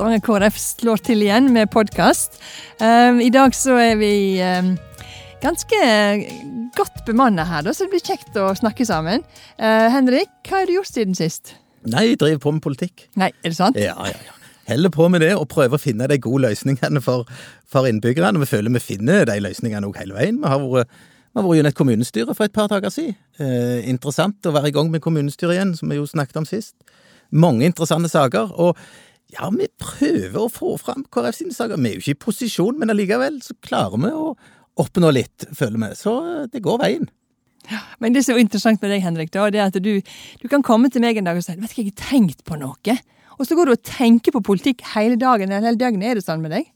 [0.00, 2.38] Stavanger KrF slår til igjen med podkast.
[2.80, 4.70] Um, I dag så er vi um,
[5.42, 5.80] ganske
[6.72, 9.20] godt bemanna her, så det blir kjekt å snakke sammen.
[9.60, 11.52] Uh, Henrik, hva har du gjort siden sist?
[11.84, 13.04] Nei, jeg driver på med politikk.
[13.20, 13.76] Nei, er det sant?
[13.76, 14.54] Ja, ja, ja.
[14.70, 17.28] Heller på med det og prøver å finne de gode løsningene for,
[17.68, 18.40] for innbyggerne.
[18.40, 20.40] Vi føler vi finner de løsningene òg hele veien.
[20.40, 23.20] Vi har vært vi har vært gjennom et kommunestyre for et par dager siden.
[23.36, 26.72] Eh, interessant å være i gang med kommunestyret igjen, som vi jo snakket om sist.
[27.30, 28.56] Mange interessante saker.
[28.56, 28.80] Og
[29.34, 31.80] ja, vi prøver å få fram KrF sine saker.
[31.80, 34.34] Vi er jo ikke i posisjon, men allikevel så klarer vi å
[34.80, 35.90] oppnå litt, føler vi.
[35.98, 37.08] Så eh, det går veien.
[38.02, 39.92] Men det som er interessant med deg, Henrik, da, det er at du,
[40.40, 42.58] du kan komme til meg en dag og si vet ikke, jeg har tenkt på
[42.58, 42.96] noe.
[43.38, 46.10] Og så går du og tenker på politikk hele dagen eller hele døgnet.
[46.10, 46.68] Er det sånn med deg?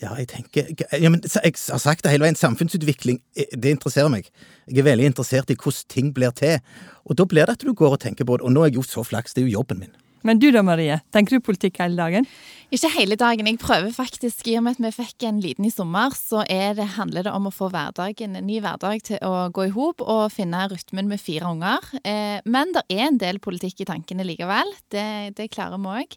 [0.00, 2.38] Ja, jeg tenker ja, men Jeg har sagt det hele veien.
[2.38, 4.30] Samfunnsutvikling, eh, det interesserer meg.
[4.68, 6.60] Jeg er veldig interessert i hvordan ting blir til.
[7.04, 8.46] Og da blir det at du går og tenker på det.
[8.46, 9.96] Og nå er jeg jo så flaks, det er jo jobben min.
[10.22, 11.00] Men du da, Marie?
[11.14, 12.28] Tenker du politikk hele dagen?
[12.72, 13.44] Ikke hele dagen.
[13.50, 16.86] Jeg prøver faktisk, i og med at vi fikk en liten i sommer, så det,
[16.94, 20.32] handler det om å få hverdagen, en ny hverdag til å gå i hop og
[20.32, 21.84] finne rytmen med fire unger.
[22.00, 24.72] Eh, men det er en del politikk i tankene likevel.
[24.88, 25.04] Det,
[25.36, 26.16] det klarer vi òg.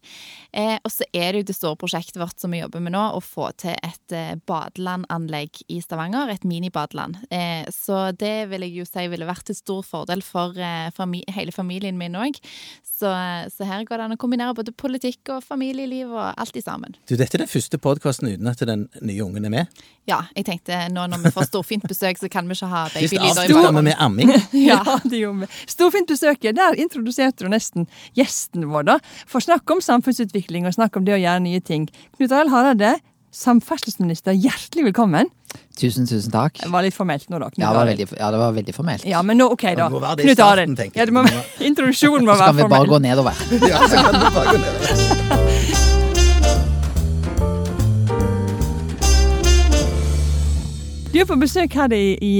[0.56, 3.04] Eh, og så er det jo det store prosjektet vårt som vi jobber med nå,
[3.04, 6.32] å få til et eh, badelandanlegg i Stavanger.
[6.32, 7.20] Et minibadeland.
[7.36, 10.56] Eh, så det vil jeg jo si ville vært til stor fordel for,
[10.96, 12.40] for mi, hele familien min òg.
[12.96, 13.12] Så,
[13.52, 16.96] så her går det an å kombinere både politikk og familieliv og alt i sammen.
[17.08, 19.82] Du, Dette er den første podkasten uten at den nye ungen er med?
[20.10, 23.50] Ja, jeg tenkte nå når vi får storfint besøk, så kan vi ikke ha babylyder
[23.50, 23.88] i bakgrunnen.
[23.90, 24.34] med amming.
[24.70, 25.64] ja, det gjorde vi.
[25.72, 29.00] Storfint besøket, der introduserte du nesten gjesten vår, da.
[29.30, 31.90] For snakk om samfunnsutvikling og snakk om det å gjøre nye ting.
[32.18, 32.96] Knut Arild Hareide,
[33.36, 35.32] samferdselsminister, hjertelig velkommen.
[35.80, 36.60] Tusen, tusen takk.
[36.62, 37.50] Det var litt formelt nå, da.
[37.60, 39.06] Ja det, veldig, ja, det var veldig formelt.
[39.10, 39.90] Ja, men nå, ok, da.
[39.90, 40.80] Knut Arild.
[40.96, 41.06] Ja,
[41.68, 42.56] introduksjonen må være formell.
[42.56, 43.34] Så kan vi bare gå nedover.
[43.72, 44.86] ja, så kan vi bare gå nedover.
[51.16, 52.34] Du er på besøk her i, i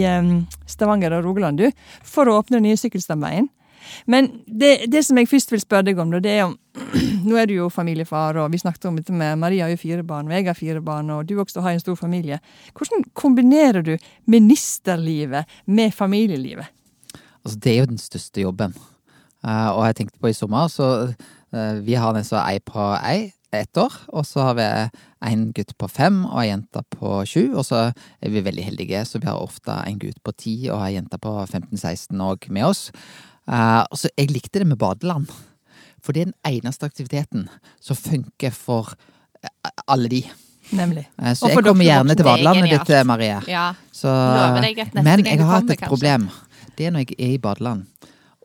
[0.68, 1.70] Stavanger og Rogaland du,
[2.04, 3.48] for å åpne den nye sykkelstamveien.
[4.06, 6.58] Men det, det, som jeg først vil spørre deg om, det er om
[7.26, 10.04] Nå er du jo familiefar, og vi snakket om dette med Maria har jo fire
[10.06, 12.40] barn, og jeg har fire barn, og du også har en stor familie.
[12.76, 13.96] Hvordan kombinerer du
[14.30, 16.68] ministerlivet med familielivet?
[17.46, 18.76] Altså, det er jo den største jobben.
[19.46, 23.32] Uh, og jeg tenkte på i sommer, så uh, vi har nesten ei på ei
[23.56, 23.94] ett år.
[24.08, 24.68] Og så har vi
[25.30, 27.54] en gutt på fem og ei jente på sju.
[27.56, 30.82] Og så er vi veldig heldige, så vi har ofte en gutt på ti og
[30.86, 32.90] ei jente på 15-16 òg med oss.
[33.46, 35.30] Uh, så jeg likte det med badeland.
[36.02, 37.48] For det er den eneste aktiviteten
[37.82, 38.92] som funker for
[39.42, 40.22] eh, alle de.
[40.74, 41.08] Nemlig.
[41.22, 43.40] Uh, så jeg kommer gjerne til badelandet ditt, Marie.
[43.50, 43.72] Ja.
[43.94, 44.12] Så,
[44.94, 46.30] men jeg har hatt et problem.
[46.78, 47.86] Det er når jeg er i badeland,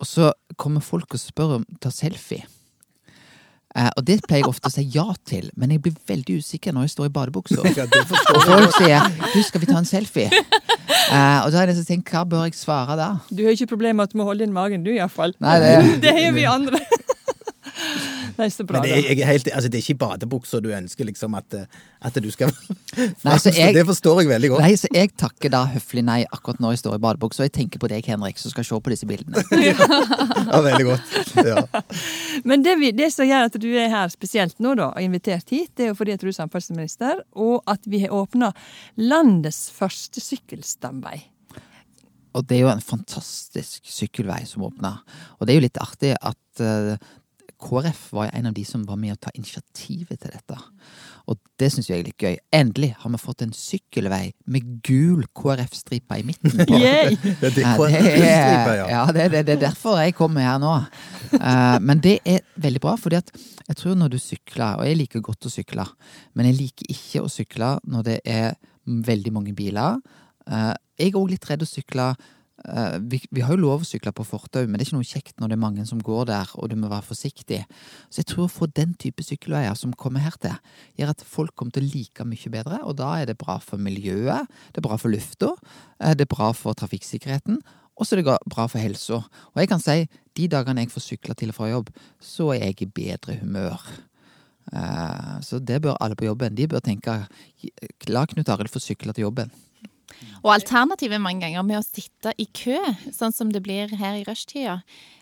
[0.00, 2.47] og så kommer folk og spør om ta selfie.
[3.71, 6.75] Uh, og det pleier jeg ofte å si ja til, men jeg blir veldig usikker
[6.75, 7.61] når jeg står i badebuksa.
[8.34, 10.31] og folk sier 'Husk, skal vi ta en selfie'?
[11.09, 13.09] Uh, og da har jeg tenkt, hva bør jeg svare da?
[13.33, 15.33] Du har ikke problemer med at du må holde inn magen, du iallfall.
[15.38, 15.75] Det,
[16.05, 16.83] det har vi andre.
[18.40, 21.34] Nei, så bra, Men det er, helt, altså, det er ikke badebuksa du ønsker liksom
[21.36, 21.56] at,
[22.00, 22.52] at du skal
[23.26, 24.64] nei, jeg, Det forstår jeg veldig godt.
[24.64, 27.44] Nei, så Jeg takker da høflig nei akkurat når jeg står i badebuksa.
[27.44, 29.44] Og jeg tenker på deg, Henrik, som skal se på disse bildene.
[29.68, 31.34] ja, veldig godt.
[31.46, 31.64] Ja.
[32.48, 35.52] Men det, vi, det, som gjør at du er her spesielt nå, da, og invitert
[35.52, 38.52] hit, det er jo fordi at du er samferdselsminister, og at vi har åpna
[39.00, 41.18] landets første sykkelstamvei.
[42.38, 45.00] Og det er jo en fantastisk sykkelvei som åpner.
[45.38, 46.94] Og det er jo litt artig at uh,
[47.60, 50.56] KrF var en av de som var med å ta initiativet til dette.
[51.31, 52.38] Og det syns jeg er litt gøy.
[52.56, 56.56] Endelig har vi fått en sykkelvei med gul KrF-stripe i midten.
[56.56, 56.78] På.
[56.81, 59.04] Det er ja.
[59.12, 60.72] det, det, det, er derfor jeg kommer her nå.
[61.37, 63.31] Uh, men det er veldig bra, fordi at
[63.69, 65.87] jeg tror når du sykler, og jeg liker godt å sykle,
[66.34, 68.53] men jeg liker ikke å sykle når det er
[69.10, 70.00] veldig mange biler.
[70.49, 72.12] Uh, jeg er òg litt redd å sykle
[73.08, 75.40] vi, vi, har jo lov å sykle på fortau, men det er ikke noe kjekt
[75.40, 77.62] når det er mange som går der, og du må være forsiktig.
[78.12, 80.56] Så jeg tror å få den type sykkelveier som kommer her til,
[81.00, 83.80] gjør at folk kommer til å like mye bedre, og da er det bra for
[83.80, 87.62] miljøet, det er bra for lufta, uh, det er bra for trafikksikkerheten,
[88.00, 89.22] og så er det bra for helsa.
[89.52, 90.04] Og jeg kan si,
[90.36, 93.82] de dagene jeg får sykla til og fra jobb, så er jeg i bedre humør.
[94.70, 96.54] Uh, så det bør alle på jobben.
[96.56, 97.16] De bør tenke
[98.08, 99.52] la Knut Arild få sykle til jobben.
[100.42, 102.78] Og alternativet mange ganger med å sitte i kø,
[103.14, 104.80] sånn som det blir her i rushtida,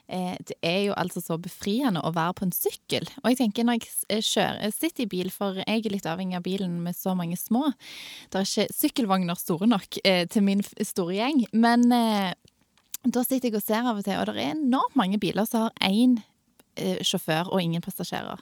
[0.08, 3.08] eh, det er jo altså så befriende å være på en sykkel.
[3.22, 6.38] Og jeg tenker når jeg eh, kjører, sitter i bil, for jeg er litt avhengig
[6.38, 7.70] av bilen med så mange små.
[8.30, 11.44] Det er ikke sykkelvogner store nok eh, til min store gjeng.
[11.52, 11.90] Men
[13.06, 15.68] da sitter jeg og ser av og til, og det er enormt mange biler som
[15.68, 16.26] har én eh,
[17.06, 18.40] sjåfør og ingen passasjerer.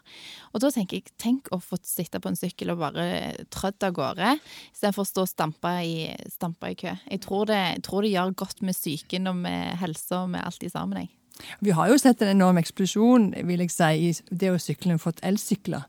[0.53, 3.07] Og da tenker jeg, tenk å få sitte på en sykkel og bare
[3.55, 4.33] trødd av gårde,
[4.73, 5.97] istedenfor å stå og stampe i,
[6.33, 6.95] stampe i kø.
[7.05, 10.67] Jeg tror, det, tror det gjør godt med psyken og med helsa og med alt
[10.67, 11.13] i sammen, jeg.
[11.61, 15.03] Vi har jo sett en enorm eksplosjon vil jeg si, i det å sykle og
[15.03, 15.85] fått elsykler.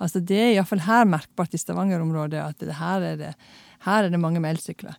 [0.00, 3.32] Altså Det er iallfall her merkbart i Stavanger-området at her, er det,
[3.86, 4.96] her er det mange med elsykler.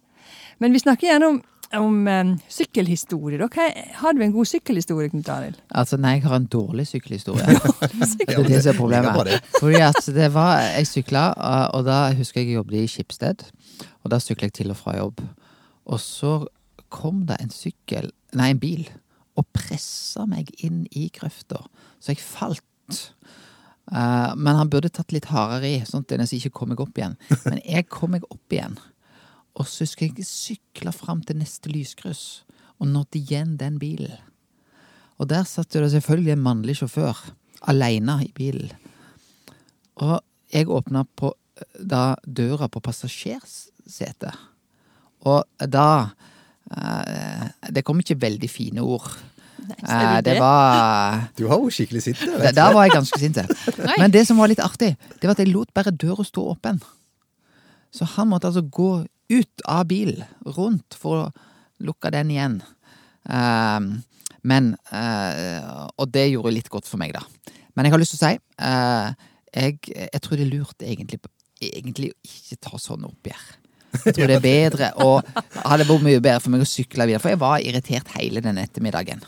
[0.62, 1.40] Men vi snakker gjerne om,
[1.78, 3.40] om um, sykkelhistorie.
[3.46, 3.72] Okay.
[4.00, 5.60] Har du en god sykkelhistorie, Knut Arild?
[5.70, 7.46] Altså, nei, jeg har en dårlig sykkelhistorie.
[8.20, 9.48] det er det som er problemet.
[9.60, 11.26] Fordi at det var, Jeg sykla,
[11.76, 13.46] og da husker jeg jeg jobbet i Skipsted.
[14.04, 15.22] Og da sykla jeg til og fra jobb.
[15.86, 16.40] Og så
[16.92, 18.86] kom det en sykkel, nei, en bil,
[19.40, 21.64] og pressa meg inn i grøfta.
[22.02, 23.08] Så jeg falt.
[23.92, 26.98] Uh, men han burde tatt litt hardere i, sånn at jeg ikke kom meg opp
[27.00, 27.18] igjen.
[27.50, 28.78] Men jeg kom meg opp igjen.
[29.60, 32.44] Og så husker jeg sykla fram til neste lyskryss,
[32.80, 34.18] og nådde igjen den bilen.
[35.22, 37.18] Og der satt det selvfølgelig en mannlig sjåfør,
[37.70, 38.72] aleine i bilen.
[40.02, 40.22] Og
[40.52, 41.34] jeg åpna på
[41.78, 44.34] da døra på passasjersetet.
[45.30, 46.10] Og da
[46.74, 49.12] eh, Det kom ikke veldig fine ord.
[49.62, 52.52] Eh, det var Du har jo skikkelig sint der.
[52.56, 53.38] Da var jeg ganske sint.
[54.00, 56.82] Men det som var litt artig, det var at jeg lot bare døra stå åpen.
[57.92, 60.24] Så han måtte altså gå ut av bilen,
[60.58, 61.32] rundt, for å
[61.82, 62.60] lukke den igjen.
[63.26, 64.02] Uh,
[64.42, 67.22] men uh, Og det gjorde litt godt for meg, da.
[67.78, 71.20] Men jeg har lyst til å si uh, jeg, jeg, tror det er lurt egentlig,
[71.62, 73.44] egentlig å ikke ta sånn oppgjør.
[74.06, 75.28] Jeg tror det er bedre og
[75.68, 78.62] hadde vært mye bedre for meg å sykle videre, for jeg var irritert hele den
[78.62, 79.24] ettermiddagen.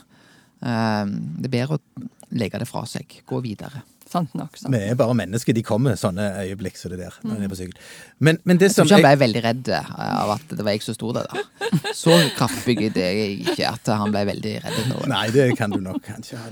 [0.64, 2.06] Ehm, det er bedre å
[2.40, 3.84] legge det fra seg, gå videre.
[4.14, 4.54] Sant nok.
[4.58, 4.70] Sant.
[4.70, 5.56] Vi er bare mennesker.
[5.56, 7.16] De kommer sånne øyeblikk som det der.
[7.24, 7.44] når mm.
[7.46, 7.80] er på sykkel.
[8.18, 10.86] Men, men det jeg tror ikke han ble veldig redd av at det var jeg
[10.86, 11.28] som sto der.
[11.30, 11.92] da.
[12.04, 14.80] Så kraftbygget er jeg ikke at han ble veldig redd.
[14.92, 15.04] Nå.
[15.10, 16.50] Nei, det kan du nok kanskje ha.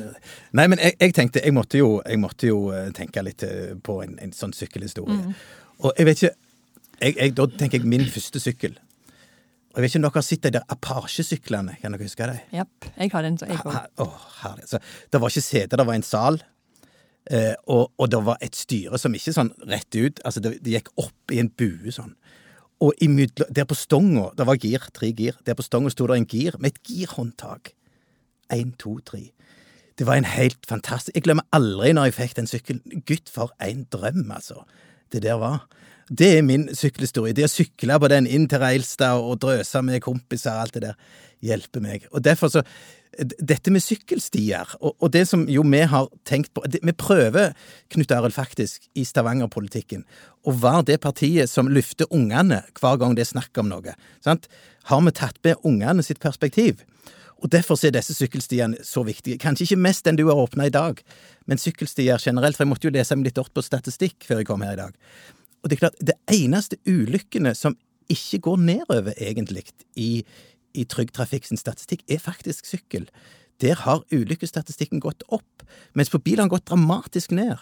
[0.59, 3.75] Nei, men jeg, jeg, tenkte jeg måtte, jo, jeg måtte jo eh, tenke litt eh,
[3.79, 5.21] på en, en sånn sykkelhistorie.
[5.21, 5.37] Mm.
[5.83, 6.35] Og jeg vet ikke
[7.03, 8.77] jeg, jeg, Da tenker jeg min første sykkel.
[9.73, 11.79] Og jeg vet ikke om dere har sett de der Apache-syklene?
[11.81, 12.41] Kan dere huske dem?
[12.53, 12.89] Yep.
[12.99, 13.39] jeg har den.
[13.41, 14.17] så jeg òg.
[14.43, 14.67] herlig.
[14.69, 14.81] Så,
[15.13, 16.37] det var ikke sete, det var en sal.
[17.31, 20.73] Eh, og, og, det var et styre som ikke sånn rett ut Altså, det, det
[20.75, 22.17] gikk opp i en bue sånn.
[22.83, 26.09] Og i middel, der på stonga, det var gir, tre gir, der på stonga sto
[26.11, 27.77] det en gir med et girhåndtak.
[28.51, 29.29] Én, to, tre.
[29.99, 33.05] Det var en helt fantastisk Jeg glemmer aldri når jeg fikk den sykkelen.
[33.07, 34.65] Gutt, for en drøm, altså.
[35.13, 35.69] Det der var.
[36.09, 37.35] Det er min sykkelhistorie.
[37.37, 40.89] Det å sykle på den inn til Reilstad og drøse med kompiser og alt det
[40.89, 40.99] der,
[41.43, 42.05] hjelper meg.
[42.13, 42.63] Og derfor så
[43.21, 47.53] dette med sykkelstier, og, og, det som jo vi har tenkt på det, Vi prøver,
[47.93, 50.07] Knut Arild, faktisk, i Stavanger-politikken,
[50.49, 53.95] å være det partiet som løfter ungene hver gang det er snakk om noe.
[54.25, 54.49] Sant?
[54.89, 56.81] Har vi tatt med ungene sitt perspektiv?
[57.43, 59.39] Og Derfor er disse sykkelstiene så viktige.
[59.39, 61.03] Kanskje ikke mest den du har åpna i dag,
[61.47, 62.57] men sykkelstier generelt.
[62.57, 64.83] For jeg måtte jo lese meg litt opp på statistikk før jeg kom her i
[64.85, 64.95] dag.
[65.63, 67.77] Og det er klart, det eneste ulykkene som
[68.11, 70.25] ikke går nedover, egentlig, i
[70.73, 73.03] i Trygg Trafikk sin statistikk, er faktisk sykkel.
[73.61, 77.61] Der har ulykkesstatistikken gått opp, mens på bil har den gått dramatisk ned.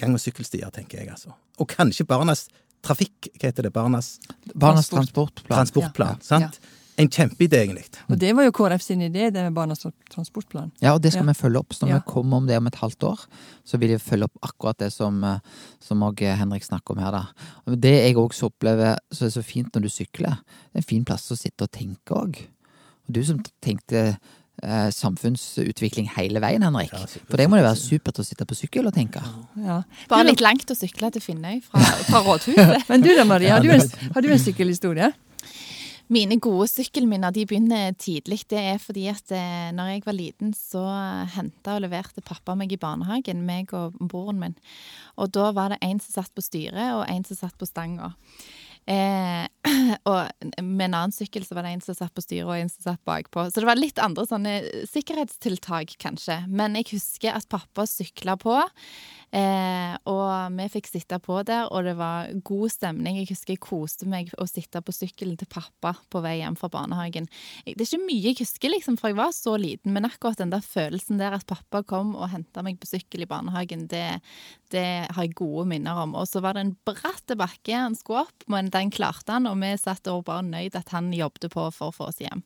[0.00, 1.36] Gang- og sykkelstier, tenker jeg, altså.
[1.62, 2.48] Og kanskje Barnas
[2.82, 4.16] trafikk, hva heter det, Barnas
[4.50, 5.60] Barnas transportplan.
[5.60, 6.26] Transportplan, ja.
[6.26, 6.58] sant?
[6.58, 7.86] Ja en kjempeidé, egentlig.
[8.12, 10.70] Og det var jo KrF sin idé, det med Barnas transportplan.
[10.82, 11.32] Ja, og det skal ja.
[11.32, 11.72] vi følge opp.
[11.72, 12.00] Så når ja.
[12.00, 13.22] vi kommer om det om et halvt år,
[13.64, 15.40] så vil vi følge opp akkurat det som, eh,
[15.80, 17.24] som Henrik snakker om her, da.
[17.72, 20.36] Det jeg også opplever så er så fint når du sykler,
[20.72, 22.44] det er en fin plass å sitte og tenke òg.
[23.08, 24.04] Og du som tenkte
[24.62, 26.92] eh, samfunnsutvikling hele veien, Henrik.
[26.92, 29.24] Ja, For det må det være supert å sitte på sykkel og tenke.
[29.64, 29.80] Ja.
[30.12, 32.84] Bare litt langt å sykle til Finnøy fra, fra rådhuset.
[32.92, 35.14] Men du da, Maria, har du en, har du en sykkelhistorie?
[36.12, 38.42] Mine gode sykkelminner de begynner tidlig.
[38.50, 40.82] Det er fordi at eh, når jeg var liten, så
[41.36, 44.58] henta og leverte pappa meg i barnehagen, meg og broren min.
[45.16, 48.12] Og da var det en som satt på styret, og en som satt på stanga.
[48.90, 49.46] Eh,
[50.10, 52.72] og med en annen sykkel så var det en som satt på styret og en
[52.72, 53.46] som satt bakpå.
[53.48, 54.56] Så det var litt andre sånne
[54.90, 56.42] sikkerhetstiltak, kanskje.
[56.50, 58.58] Men jeg husker at pappa sykla på.
[59.32, 63.16] Eh, og vi fikk sitte på der, og det var god stemning.
[63.16, 66.68] Jeg husker jeg koste meg å sitte på sykkelen til pappa på vei hjem fra
[66.72, 67.28] barnehagen.
[67.64, 70.52] Det er ikke mye jeg husker, liksom, for jeg var så liten, men akkurat den
[70.52, 74.20] der følelsen der at pappa kom og henta meg på sykkel i barnehagen, det,
[74.74, 76.12] det, har jeg gode minner om.
[76.20, 79.56] Og så var det en bratt bakke han skulle opp, men den klarte han, og
[79.64, 82.44] vi satt og bare nøyd at han jobbet på for å få oss hjem.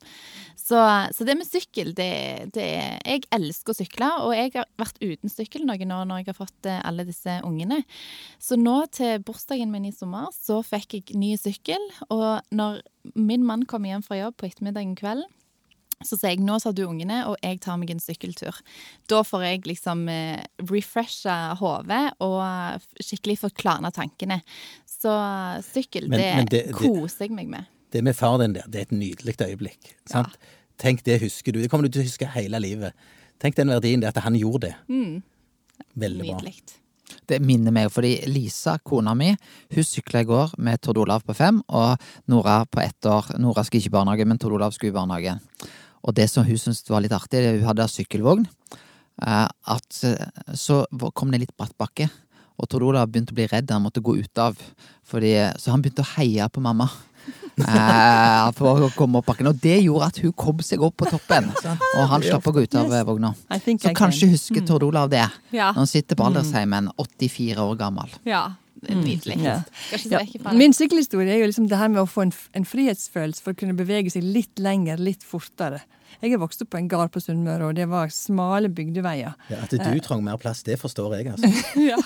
[0.54, 0.78] Så,
[1.14, 2.12] så det med sykkel, det,
[2.54, 6.30] det Jeg elsker å sykle, og jeg har vært uten sykkel noen år når jeg
[6.30, 7.82] har fått alle disse ungene.
[8.38, 11.80] Så nå til bursdagen min i sommer så fikk jeg ny sykkel,
[12.10, 12.82] og når
[13.14, 15.24] min mann kom hjem fra jobb på ettermiddagen kveld,
[16.04, 18.52] Så sier jeg nå tar du ungene, og jeg tar meg en sykkeltur.
[19.08, 24.42] Da får jeg liksom eh, refresha hodet og skikkelig forklana tankene.
[24.84, 25.08] Så
[25.64, 27.64] sykkel, Men- det, men det- det- koser jeg meg med.
[27.90, 29.94] Det med far din der, det er et nydelig øyeblikk.
[30.04, 30.36] Sant?
[30.76, 31.62] Tenk det husker du.
[31.62, 32.92] Det kommer du til å huske hele livet.
[33.40, 34.74] Tenk den verdien det at han gjorde det.
[35.96, 36.40] Veldig bra.
[36.40, 36.82] Nydelig.
[37.26, 39.32] Det minner meg, fordi Lisa, kona mi,
[39.74, 43.32] hun sykla i går med Tord Olav på fem, og Nora på ett år.
[43.42, 45.36] Nora skal ikke i barnehage, men Tord Olav skulle i barnehage.
[46.06, 48.46] Og det som hun syntes var litt artig, det hun hadde sykkelvogn,
[49.22, 52.08] eh, at eh, så kom det litt bratt bakke.
[52.56, 54.58] Og Tord Olav begynte å bli redd, han måtte gå ut av.
[55.06, 56.88] Fordi, så han begynte å heie på mamma.
[57.56, 59.48] Eh, for å komme opp bakken.
[59.48, 61.48] Og det gjorde at hun kom seg opp på toppen.
[61.98, 63.06] Og han slapp å gå ut av Yes.
[63.08, 63.30] vogna.
[63.48, 64.34] Så kanskje can.
[64.34, 65.24] husker Tord Olav det.
[65.52, 65.70] Ja.
[65.72, 68.12] Når han sitter på aldersheimen, 84 år gammel.
[68.28, 68.44] Ja,
[68.86, 69.38] nydelig.
[69.42, 69.62] Ja.
[69.96, 70.18] Se Ja.
[70.20, 70.52] det.
[70.54, 73.58] Min sykkelhistorie er jo liksom det her med å få en, en frihetsfølelse for å
[73.58, 75.80] kunne bevege seg litt lenger, litt fortere.
[76.22, 79.34] Jeg er vokst opp på en gard på Sunnmøre, og det var smale bygdeveier.
[79.52, 81.50] Ja, at du trang mer plass, det forstår jeg, altså.
[81.90, 81.98] Ja.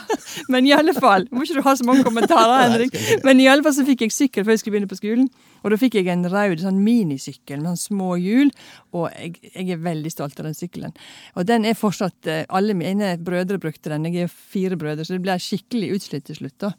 [0.50, 2.97] Men i alle fall, må ikke du ha så mange kommentarer, Henrik.
[3.26, 5.31] Men i alle fall så fikk jeg sykkel før jeg skulle begynne på skolen.
[5.61, 8.52] Og da fikk jeg en rød sånn minisykkel med sånn små hjul,
[8.97, 10.95] og jeg, jeg er veldig stolt av den sykkelen.
[11.37, 15.17] Og den er fortsatt eh, Alle mine brødre brukte den, jeg er fire brødre, så
[15.17, 16.57] det ble skikkelig utslitt til slutt.
[16.64, 16.73] da.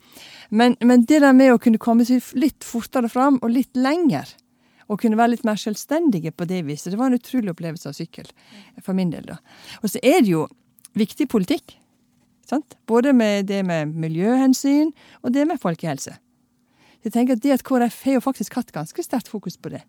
[0.49, 4.29] Men, men det der med å kunne komme seg litt fortere fram, og litt lenger,
[4.91, 7.95] og kunne være litt mer selvstendige på det viset, det var en utrolig opplevelse av
[7.95, 8.27] sykkel.
[8.83, 9.37] For min del, da.
[9.79, 10.47] Og så er det jo
[10.99, 11.77] viktig politikk.
[12.49, 12.75] Sant?
[12.89, 16.17] Både med det med miljøhensyn og det med folkehelse.
[17.05, 19.81] Jeg tenker at det at KrF har jo faktisk hatt ganske sterkt fokus på det.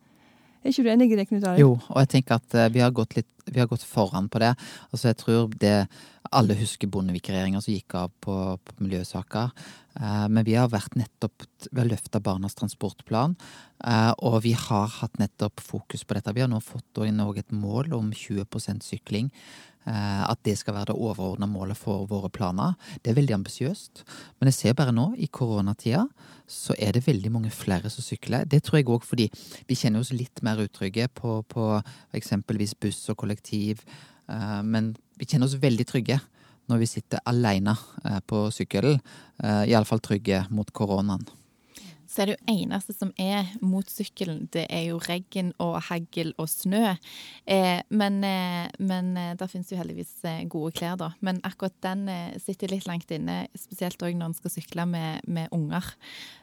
[0.63, 1.61] Er ikke du enig i det, Knut Arild?
[1.61, 4.39] Jo, og jeg tenker at eh, vi har gått litt Vi har gått foran på
[4.39, 4.53] det.
[4.93, 5.89] Altså jeg tror det
[6.31, 9.51] Alle husker Bondevik-regjeringa som gikk av på, på miljøsaker.
[9.99, 13.35] Eh, men vi har vært nettopp Vi har løfta Barnas transportplan.
[13.85, 16.33] eh, og vi har hatt nettopp fokus på dette.
[16.33, 19.33] Vi har nå fått også et mål om 20% sykling.
[19.83, 22.77] Eh, at det skal være det overordna målet for våre planer.
[23.03, 24.05] Det er veldig ambisiøst.
[24.39, 26.05] Men jeg ser bare nå, i koronatida,
[26.47, 28.47] så er det veldig mange flere som sykler.
[28.47, 29.29] Det tror jeg òg fordi
[29.67, 31.67] vi kjenner oss litt mer utrygge på, på
[32.15, 33.83] eksempelvis buss og kollektiv.
[34.31, 36.21] Eh, men vi kjenner oss veldig trygge
[36.71, 37.75] når vi sitter alene
[38.07, 39.03] eh, på sykkelen.
[39.43, 41.25] Iallfall trygge mot koronaen.
[42.13, 46.35] Så er det jo eneste som er mot sykkelen, det er jo regn og hagl
[46.37, 46.93] og snø.
[47.49, 51.13] Eh, men eh, men eh, der finnes jo heldigvis eh, gode klær, da.
[51.25, 55.25] Men akkurat den eh, sitter litt langt inne, spesielt òg når en skal sykle med,
[55.25, 55.89] med unger.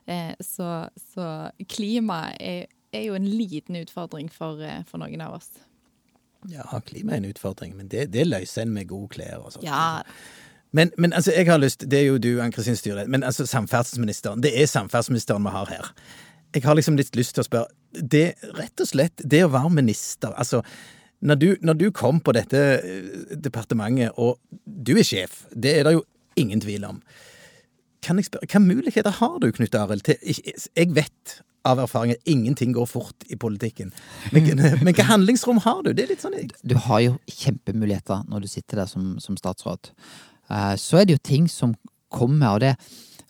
[0.09, 1.29] Eh, så så
[1.69, 5.51] klima er, er jo en liten utfordring for, for noen av oss.
[6.49, 9.67] Ja, klima er en utfordring, men det, det løser en med gode klær og sånt.
[9.67, 10.01] Ja,
[10.71, 14.43] Men, men altså, jeg har lyst Det er jo du, Ann-Kristin Styre, men altså samferdselsministeren.
[14.43, 15.91] Det er samferdselsministeren vi har her.
[16.55, 18.25] Jeg har liksom litt lyst til å spørre Det
[18.57, 20.61] rett og slett, det å være minister Altså,
[21.21, 25.83] når du, når du kom på dette eh, departementet, og du er sjef, det er
[25.83, 26.05] det jo
[26.39, 27.01] ingen tvil om.
[28.05, 30.07] Kan jeg spørre, Hvilke muligheter har du, Knut Arild?
[30.07, 33.91] Jeg vet av erfaring at ingenting går fort i politikken.
[34.31, 34.47] Men,
[34.85, 35.91] men hva handlingsrom har du?
[35.91, 39.91] Det er litt sånn Du har jo kjempemuligheter når du sitter der som, som statsråd.
[40.49, 41.75] Eh, så er det jo ting som
[42.09, 42.73] kommer, og det,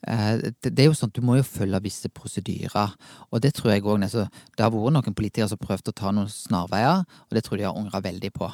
[0.08, 2.96] eh, det, det er jo sånn at du må jo følge visse prosedyrer.
[3.30, 6.12] Og det tror jeg òg Det har vært noen politikere som har prøvd å ta
[6.12, 8.52] noen snarveier, og det tror jeg de har angra veldig på.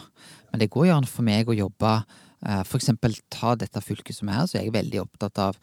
[0.51, 1.97] Men det går jo an for meg å jobbe
[2.45, 2.69] F.eks.
[2.69, 5.57] For eksempel ta dette fylket som er her, så er jeg veldig opptatt av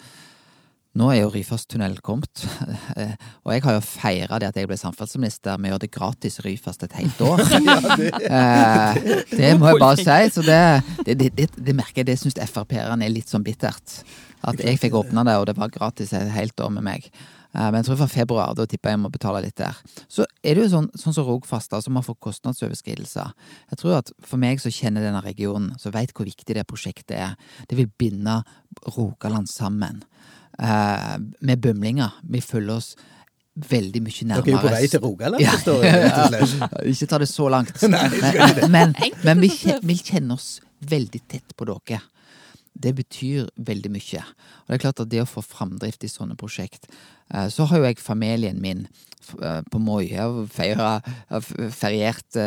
[0.99, 2.45] nå er jo Ryfasttunnel kommet,
[3.01, 5.93] eh, og jeg har jo feira det at jeg ble samferdselsminister med å gjøre det
[5.95, 7.45] gratis Ryfast et helt år.
[8.27, 8.93] ja,
[9.33, 10.19] det må jeg bare si.
[10.37, 10.61] Så det,
[11.07, 14.03] det, det, det, det merker jeg, det syns Frp-erne er litt sånn bittert.
[14.43, 17.09] At jeg fikk åpna det, og det var gratis et helt år med meg.
[17.55, 19.77] Eh, Men jeg tror fra februar, da tipper jeg jeg må betale litt der.
[20.11, 23.33] Så er det jo sånn, sånn som Rogfast, som har fått kostnadsoverskridelser.
[23.73, 27.17] Jeg tror at for meg som kjenner denne regionen, som veit hvor viktig det prosjektet
[27.19, 27.37] er,
[27.69, 28.41] det vil binde
[28.97, 30.03] Rogaland sammen.
[30.59, 32.19] Eh, med bømlinger.
[32.29, 32.93] Vi føler oss
[33.57, 34.45] veldig mye nærmere.
[34.45, 35.51] Dere er jo på vei til Rogaland, Ja.
[35.57, 36.11] forstår jeg.
[36.61, 36.69] Ja.
[36.89, 37.83] Ikke ta det så langt.
[37.89, 38.09] Nei,
[38.69, 38.95] men, men,
[39.25, 39.51] men vi,
[39.83, 42.01] vi kjenner oss veldig tett på dere.
[42.73, 44.23] Det betyr veldig mye.
[44.25, 47.83] Og det er klart at det å få framdrift i sånne prosjekt eh, Så har
[47.83, 48.87] jo jeg familien min
[49.43, 50.07] eh, på Moi.
[50.09, 50.49] Jeg
[51.29, 51.45] har
[51.77, 52.41] feriert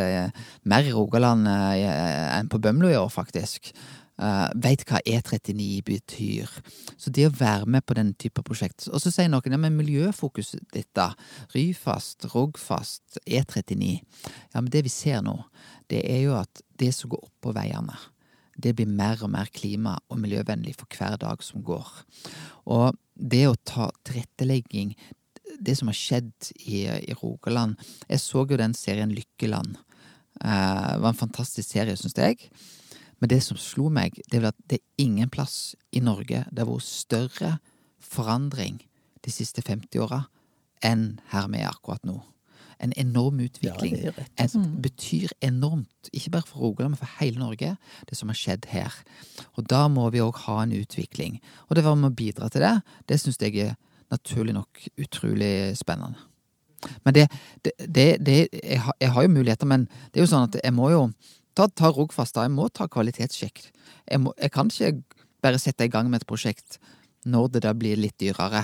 [0.65, 3.69] mer i Rogaland enn på Bømlo i år, faktisk.
[4.15, 6.51] Uh, Veit hva E39 betyr.
[6.95, 9.75] Så det å være med på den type prosjekt Og så sier noen ja, men
[9.75, 11.10] miljøfokuset ditt, da.
[11.55, 13.98] Ryfast, Rogfast, E39.
[14.53, 15.36] Ja, men det vi ser nå,
[15.91, 17.98] det er jo at det som går opp på veiene,
[18.55, 21.89] det blir mer og mer klima- og miljøvennlig for hver dag som går.
[22.72, 24.95] Og det å ta tilrettelegging
[25.55, 27.77] Det som har skjedd i, i Rogaland
[28.10, 29.77] Jeg så jo den serien Lykkeland
[30.43, 32.50] Eh, det var en fantastisk serie, syns jeg.
[33.19, 36.62] Men det som slo meg, det er at det er ingen plass i Norge det
[36.62, 37.51] har vært større
[38.03, 38.81] forandring
[39.25, 40.25] de siste 50 åra
[40.86, 42.19] enn her vi er akkurat nå.
[42.84, 43.95] En enorm utvikling.
[44.03, 47.77] Ja, det En, betyr enormt, ikke bare for Rogaland, men for hele Norge,
[48.10, 48.93] det som har skjedd her.
[49.55, 51.39] Og da må vi òg ha en utvikling.
[51.69, 52.75] Og det var med å bidra til det,
[53.07, 53.77] det syns jeg er
[54.12, 56.19] naturlig nok utrolig spennende.
[57.07, 57.29] Men det,
[57.63, 60.60] det, det, det jeg, har, jeg har jo muligheter, men det er jo sånn at
[60.60, 61.07] jeg må jo
[61.57, 62.45] ta, tar Rogfast, da.
[62.45, 63.63] Jeg må ta kvalitetssjekk.
[64.12, 66.79] Jeg, må, jeg kan ikke bare sette i gang med et prosjekt
[67.25, 68.63] når det da blir litt dyrere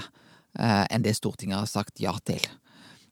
[0.60, 2.44] eh, enn det Stortinget har sagt ja til.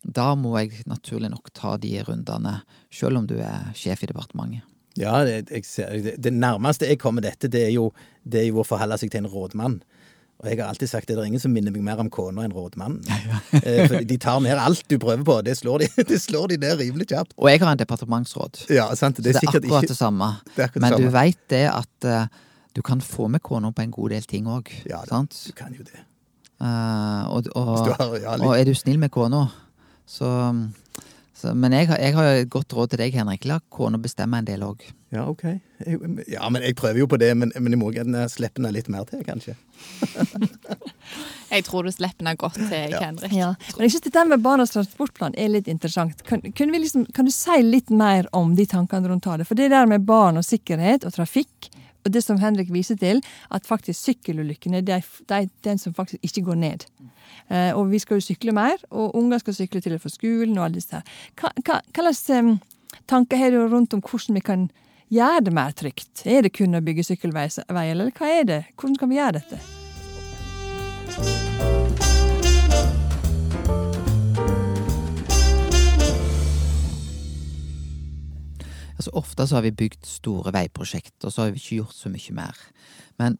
[0.03, 2.59] Da må jeg naturlig nok ta de rundene,
[2.93, 4.65] selv om du er sjef i departementet.
[5.00, 7.89] Ja, det, ser, det, det nærmeste jeg kommer dette, det er, jo,
[8.24, 9.77] det er jo å forholde seg til en rådmann.
[10.39, 12.46] Og jeg har alltid sagt at det er ingen som minner meg mer om kona
[12.48, 13.01] enn rådmannen.
[13.12, 13.39] Ja,
[13.91, 15.36] for de tar ned alt du prøver på.
[15.43, 17.34] Det slår de, det slår de ned rimelig kjapt.
[17.36, 18.62] Og jeg har en departementsråd.
[18.72, 19.19] Ja, sant?
[19.19, 20.29] Det er, Det er akkurat ikke det samme.
[20.53, 21.17] det er akkurat Men det du samme.
[21.17, 24.72] veit det at uh, du kan få med kona på en god del ting òg.
[24.88, 25.36] Ja, sant?
[25.48, 26.05] du kan jo det.
[26.60, 29.46] Uh, og, og, har, ja, og er du snill med kona,
[30.08, 30.29] så,
[31.39, 33.46] så Men jeg, har- jeg har jo et godt råd til deg, Henrik.
[33.48, 34.81] La kona bestemme en del òg.
[35.15, 35.43] ja, ok.
[35.88, 38.74] Jeg, ja, men jeg prøver jo på det, men, men jeg må gjerne slippe henne
[38.75, 39.55] litt mer til, kanskje.
[41.50, 43.00] Jeg tror du slipper den godt til, Ja.
[43.01, 43.31] Henrik.
[43.34, 43.48] Ja.
[43.75, 46.22] Men jeg synes dette med Barnas transportplan er litt interessant.
[46.27, 49.48] Kan, kunne vi liksom, kan du si litt mer om de tankene rundt det?
[49.50, 51.72] For det der med barn og sikkerhet og trafikk,
[52.06, 55.94] og det som Henrik viser til, at faktisk sykkelulykkene det er det er den som
[55.94, 56.86] faktisk ikke går ned.
[57.50, 60.58] Eh, og vi skal jo sykle mer, og unger skal sykle til og fra skolen
[60.58, 61.18] og alle disse her.
[61.39, 62.53] Hva, hva, hva em,
[63.10, 64.70] tanker har du rundt om hvordan vi kan
[65.10, 66.25] gjøre det mer trygt?
[66.25, 68.63] Er det kun å bygge sykkelveier, eller hva er det?
[68.75, 69.78] Hvordan kan vi gjøre dette?
[79.19, 82.36] Ofte så har vi bygd store veiprosjekt, og så har vi ikke gjort så mye
[82.38, 82.63] mer.
[83.19, 83.38] Men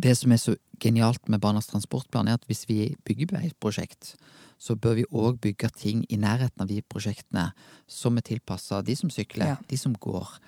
[0.00, 4.14] det som er så genialt med Barnas transportplan, er at hvis vi bygger veiprosjekt,
[4.58, 7.50] så bør vi òg bygge ting i nærheten av de prosjektene
[7.88, 9.56] som er tilpassa de som sykler, Ja.
[9.68, 10.38] de som går.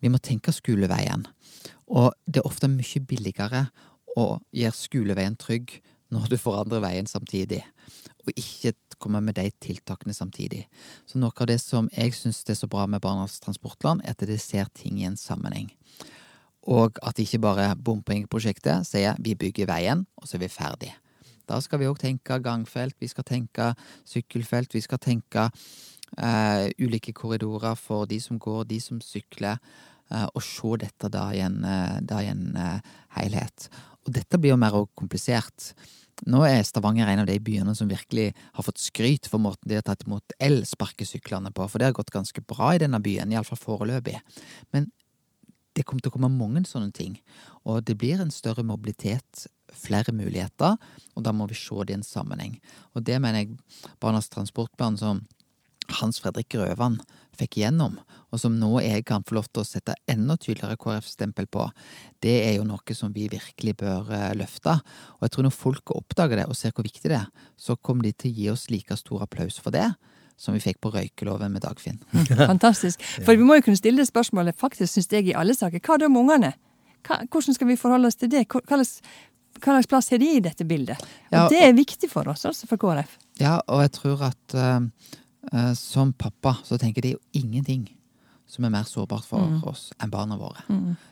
[0.00, 1.26] Vi må tenke skoleveien.
[1.88, 3.68] Og det er ofte mye billigere
[4.16, 5.80] å gjøre skoleveien trygg
[6.14, 7.62] når du forandrer veien samtidig,
[8.26, 10.64] og ikke komme med de tiltakene samtidig.
[11.06, 14.26] Så noe av det som jeg syns er så bra med Barnas Transportland, er at
[14.26, 15.70] det ser ting i en sammenheng.
[16.68, 20.92] Og at ikke bare bompengeprosjektet sier vi bygger veien, og så er vi ferdig.
[21.48, 23.70] Da skal vi òg tenke gangfelt, vi skal tenke
[24.08, 25.46] sykkelfelt, vi skal tenke
[26.18, 29.56] eh, ulike korridorer for de som går, de som sykler,
[30.12, 33.70] eh, og se dette da i en, eh, da i en eh, helhet.
[34.08, 35.72] Og dette blir jo mer komplisert.
[36.26, 39.76] Nå er Stavanger en av de byene som virkelig har fått skryt for måten de
[39.78, 43.60] har tatt imot elsparkesyklene på, for det har gått ganske bra i denne byen, iallfall
[43.60, 44.16] foreløpig.
[44.74, 44.88] Men
[45.78, 47.20] det kommer til å komme mange sånne ting,
[47.62, 49.46] og det blir en større mobilitet,
[49.78, 50.74] flere muligheter,
[51.14, 52.56] og da må vi se det i en sammenheng.
[52.96, 55.22] Og det mener jeg Barnas transportplan som
[55.98, 56.98] Hans Fredrik Grøvan
[57.38, 57.96] fikk gjennom,
[58.32, 61.68] og som nå jeg kan få lov til å sette enda tydeligere KrF-stempel på,
[62.24, 64.74] det er jo noe som vi virkelig bør eh, løfte.
[65.18, 68.08] Og jeg tror når folk oppdager det og ser hvor viktig det er, så kommer
[68.08, 69.86] de til å gi oss like stor applaus for det
[70.38, 71.98] som vi fikk på røykeloven med Dagfinn.
[72.52, 73.02] Fantastisk.
[73.26, 75.82] For vi må jo kunne stille det spørsmålet, faktisk syns jeg i alle saker.
[75.82, 76.52] Hva da med ungene?
[77.08, 78.44] Hvordan skal vi forholde oss til det?
[78.50, 78.98] Hva slags,
[79.58, 81.00] hva slags plass har de i dette bildet?
[81.30, 83.16] Og Ja, det er viktig for oss, altså for KrF.
[83.42, 84.78] Ja, og jeg tror at eh,
[85.78, 87.84] som pappa så tenker jeg det er jo ingenting
[88.48, 90.64] som er mer sårbart for oss enn barna våre.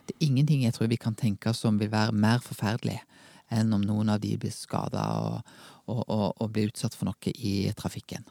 [0.07, 2.99] Det er ingenting jeg tror vi kan tenke som vil være mer forferdelig
[3.53, 5.51] enn om noen av de blir skada og,
[5.87, 8.25] og, og, og blir utsatt for noe i trafikken.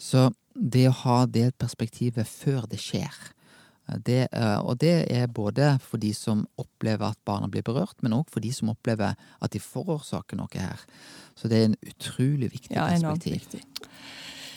[0.00, 3.12] Så det å ha det perspektivet før det skjer,
[3.90, 7.98] eh, det, eh, og det er både for de som opplever at barna blir berørt,
[8.02, 10.80] men òg for de som opplever at de forårsaker noe her.
[11.36, 13.34] Så det er en utrolig viktig Ja, perspektiv.
[13.42, 13.62] viktig.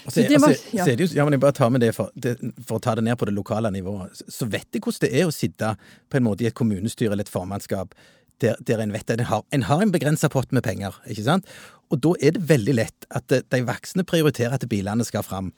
[0.08, 0.86] Og Så, Så det var- altså, ja.
[0.88, 3.04] er jo, ja, men jeg bare tar med det for, det for å ta det
[3.04, 4.15] ned på det lokale nivået.
[4.32, 5.74] Så- vet jeg hvordan det er å sitte
[6.10, 7.93] på en måte i et kommunestyre eller et formannskap
[8.39, 10.93] der, der en vet at en har en, har en begrensa pott med penger.
[11.10, 11.46] ikke sant?
[11.91, 15.52] Og da er det veldig lett at de, de voksne prioriterer at bilene skal fram.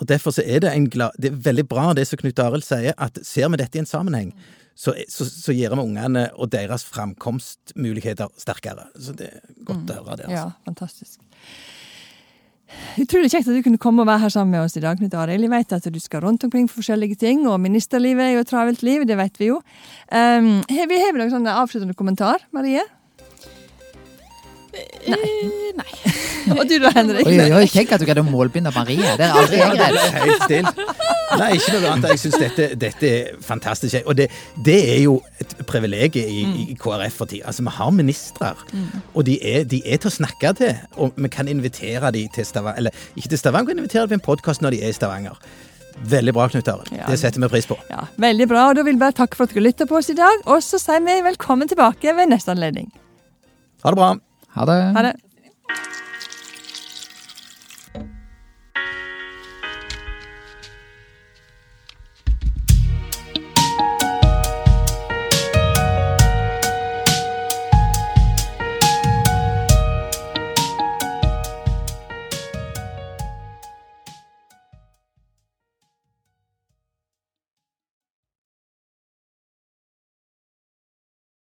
[0.00, 2.64] Og Derfor så er det, en glad, det er veldig bra det som Knut Arild
[2.64, 4.32] sier, at ser vi dette i en sammenheng,
[4.76, 8.88] så, så, så gjør vi ungene og deres framkomstmuligheter sterkere.
[8.98, 10.26] Så det er godt å høre det.
[10.26, 10.36] altså.
[10.36, 11.20] Ja, fantastisk.
[13.00, 15.14] Utrolig kjekt at du kunne komme og være her sammen med oss i dag, Knut
[15.14, 15.46] Arild.
[15.46, 18.50] Jeg vet at du skal rundt omkring for forskjellige ting, og ministerlivet er jo et
[18.50, 19.60] travelt liv, det vet vi jo.
[20.10, 22.82] Um, vi har vel noen avsluttende kommentar, Marie?
[25.06, 25.32] Nei.
[25.76, 25.90] Nei.
[26.56, 27.26] Og du da, Henrik?
[27.26, 29.14] Oi, oi, oi, tenk at du greide å målbinde Marie.
[29.18, 29.96] Det er aldri jeg greid.
[30.16, 30.68] Helt still.
[31.36, 32.12] Nei, ikke noe annet.
[32.14, 33.98] Jeg syns dette, dette er fantastisk.
[34.06, 34.28] Og det,
[34.64, 37.48] det er jo et privilegium i, i KrF for tida.
[37.50, 38.52] Altså, vi har ministre,
[39.12, 40.74] og de er, de er til å snakke til.
[41.02, 42.78] Og vi kan invitere dem til Stavanger.
[42.84, 44.96] Eller ikke til Stavanger, vi kan invitere dem til en podkast når de er i
[44.96, 45.40] Stavanger.
[45.96, 46.92] Veldig bra, Knut Arild.
[46.92, 47.08] Ja.
[47.10, 47.76] Det setter vi pris på.
[47.90, 48.68] Ja, Veldig bra.
[48.70, 50.44] og Da vil jeg bare takke for at dere lytter på oss i dag.
[50.46, 52.90] Og så sier vi velkommen tilbake ved neste anledning.
[53.82, 54.10] Ha det bra.
[54.56, 54.82] Ha det.
[54.96, 55.14] Ha det.